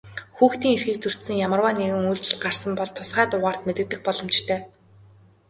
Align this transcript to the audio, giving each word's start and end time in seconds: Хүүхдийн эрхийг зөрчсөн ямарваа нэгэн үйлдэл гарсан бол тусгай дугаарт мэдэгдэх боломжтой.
Хүүхдийн 0.37 0.73
эрхийг 0.75 0.97
зөрчсөн 1.01 1.41
ямарваа 1.47 1.73
нэгэн 1.75 2.09
үйлдэл 2.11 2.35
гарсан 2.43 2.71
бол 2.77 2.91
тусгай 2.97 3.25
дугаарт 3.29 3.61
мэдэгдэх 3.67 3.99
боломжтой. 4.05 4.59